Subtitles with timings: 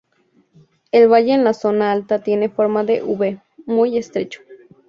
[0.91, 4.41] El valle en la zona alta tiene forma de V, muy estrecho.